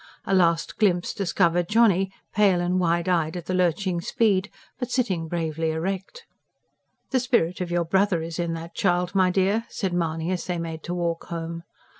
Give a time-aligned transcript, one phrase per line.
[0.25, 5.27] A last glimpse discovered Johnny, pale and wide eyed at the lurching speed, but sitting
[5.27, 6.25] bravely erect.
[7.11, 10.81] "The spirit of your brother in that child, my dear!" said Mahony as they made
[10.85, 11.61] to walk home.